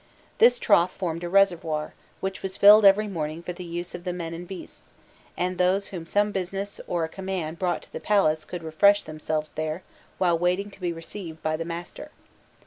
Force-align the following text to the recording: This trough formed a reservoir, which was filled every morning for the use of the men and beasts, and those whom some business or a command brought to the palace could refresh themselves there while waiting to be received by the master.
This 0.39 0.57
trough 0.57 0.91
formed 0.91 1.23
a 1.23 1.29
reservoir, 1.29 1.93
which 2.21 2.41
was 2.41 2.57
filled 2.57 2.85
every 2.85 3.07
morning 3.07 3.43
for 3.43 3.53
the 3.53 3.63
use 3.63 3.93
of 3.93 4.03
the 4.03 4.11
men 4.13 4.33
and 4.33 4.47
beasts, 4.47 4.93
and 5.37 5.59
those 5.59 5.89
whom 5.89 6.07
some 6.07 6.31
business 6.31 6.81
or 6.87 7.03
a 7.03 7.07
command 7.07 7.59
brought 7.59 7.83
to 7.83 7.91
the 7.91 7.99
palace 7.99 8.43
could 8.43 8.63
refresh 8.63 9.03
themselves 9.03 9.51
there 9.51 9.83
while 10.17 10.39
waiting 10.39 10.71
to 10.71 10.81
be 10.81 10.91
received 10.91 11.43
by 11.43 11.55
the 11.55 11.65
master. 11.65 12.09